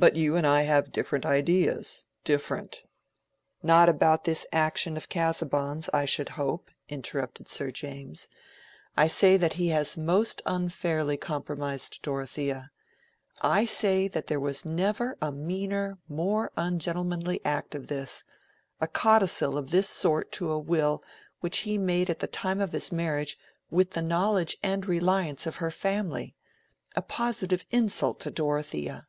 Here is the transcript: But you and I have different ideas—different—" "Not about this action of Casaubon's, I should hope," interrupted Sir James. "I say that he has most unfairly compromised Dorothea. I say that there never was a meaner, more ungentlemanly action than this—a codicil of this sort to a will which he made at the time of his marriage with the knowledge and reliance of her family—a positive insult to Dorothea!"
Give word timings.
But 0.00 0.16
you 0.16 0.34
and 0.34 0.46
I 0.46 0.62
have 0.62 0.92
different 0.92 1.26
ideas—different—" 1.26 2.84
"Not 3.62 3.90
about 3.90 4.24
this 4.24 4.46
action 4.50 4.96
of 4.96 5.10
Casaubon's, 5.10 5.90
I 5.92 6.06
should 6.06 6.30
hope," 6.30 6.70
interrupted 6.88 7.48
Sir 7.48 7.70
James. 7.70 8.26
"I 8.96 9.08
say 9.08 9.36
that 9.36 9.52
he 9.60 9.68
has 9.68 9.98
most 9.98 10.40
unfairly 10.46 11.18
compromised 11.18 12.00
Dorothea. 12.00 12.70
I 13.42 13.66
say 13.66 14.08
that 14.08 14.26
there 14.28 14.40
never 14.64 15.08
was 15.10 15.16
a 15.20 15.32
meaner, 15.32 15.98
more 16.08 16.50
ungentlemanly 16.56 17.42
action 17.44 17.82
than 17.82 17.88
this—a 17.98 18.86
codicil 18.86 19.58
of 19.58 19.70
this 19.70 19.90
sort 19.90 20.32
to 20.32 20.50
a 20.50 20.58
will 20.58 21.02
which 21.40 21.58
he 21.58 21.76
made 21.76 22.08
at 22.08 22.20
the 22.20 22.26
time 22.26 22.62
of 22.62 22.72
his 22.72 22.90
marriage 22.90 23.36
with 23.70 23.90
the 23.90 24.00
knowledge 24.00 24.56
and 24.62 24.86
reliance 24.86 25.46
of 25.46 25.56
her 25.56 25.70
family—a 25.70 27.02
positive 27.02 27.66
insult 27.70 28.18
to 28.20 28.30
Dorothea!" 28.30 29.06